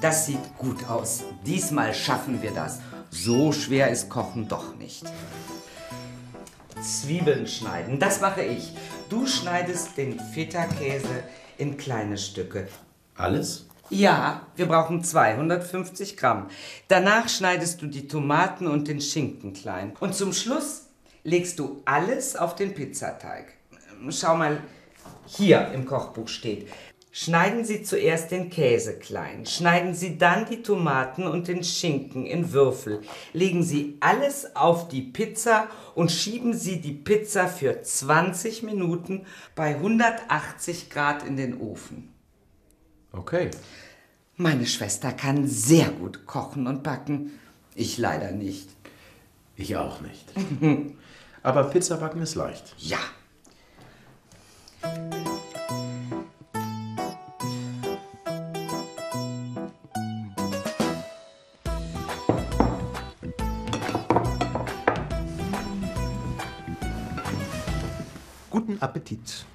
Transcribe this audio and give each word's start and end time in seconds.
Das 0.00 0.24
sieht 0.24 0.56
gut 0.56 0.88
aus. 0.88 1.24
Diesmal 1.44 1.92
schaffen 1.92 2.40
wir 2.40 2.52
das. 2.52 2.80
So 3.10 3.52
schwer 3.52 3.90
ist 3.90 4.08
Kochen 4.08 4.48
doch 4.48 4.74
nicht. 4.76 5.04
Zwiebeln 6.80 7.46
schneiden, 7.46 7.98
das 7.98 8.22
mache 8.22 8.42
ich. 8.42 8.72
Du 9.10 9.26
schneidest 9.26 9.98
den 9.98 10.18
Feta-Käse 10.18 11.22
in 11.58 11.76
kleine 11.76 12.16
Stücke. 12.16 12.68
Alles? 13.14 13.66
Ja, 13.90 14.46
wir 14.56 14.66
brauchen 14.66 15.04
250 15.04 16.16
Gramm. 16.16 16.48
Danach 16.88 17.28
schneidest 17.28 17.82
du 17.82 17.86
die 17.86 18.08
Tomaten 18.08 18.66
und 18.66 18.88
den 18.88 19.02
Schinken 19.02 19.52
klein. 19.52 19.92
Und 20.00 20.14
zum 20.14 20.32
Schluss 20.32 20.86
legst 21.24 21.58
du 21.58 21.82
alles 21.84 22.36
auf 22.36 22.54
den 22.54 22.72
Pizzateig. 22.72 23.52
Schau 24.08 24.36
mal, 24.36 24.62
hier 25.26 25.72
im 25.74 25.84
Kochbuch 25.84 26.28
steht. 26.28 26.68
Schneiden 27.12 27.64
Sie 27.64 27.82
zuerst 27.82 28.30
den 28.30 28.50
Käse 28.50 28.96
klein, 28.96 29.44
schneiden 29.44 29.94
Sie 29.94 30.16
dann 30.16 30.46
die 30.46 30.62
Tomaten 30.62 31.26
und 31.26 31.48
den 31.48 31.64
Schinken 31.64 32.24
in 32.24 32.52
Würfel, 32.52 33.00
legen 33.32 33.64
Sie 33.64 33.96
alles 33.98 34.54
auf 34.54 34.86
die 34.86 35.02
Pizza 35.02 35.66
und 35.96 36.12
schieben 36.12 36.54
Sie 36.54 36.80
die 36.80 36.92
Pizza 36.92 37.48
für 37.48 37.82
20 37.82 38.62
Minuten 38.62 39.26
bei 39.56 39.74
180 39.74 40.88
Grad 40.88 41.26
in 41.26 41.36
den 41.36 41.60
Ofen. 41.60 42.12
Okay. 43.10 43.50
Meine 44.36 44.66
Schwester 44.66 45.10
kann 45.10 45.48
sehr 45.48 45.90
gut 45.90 46.26
kochen 46.26 46.68
und 46.68 46.84
backen. 46.84 47.32
Ich 47.74 47.98
leider 47.98 48.30
nicht. 48.30 48.70
Ich 49.56 49.76
auch 49.76 50.00
nicht. 50.00 50.26
Aber 51.42 51.64
Pizza 51.64 51.96
backen 51.96 52.22
ist 52.22 52.36
leicht. 52.36 52.72
Ja. 52.78 53.00
Guten 68.50 68.78
Appetit. 68.82 69.46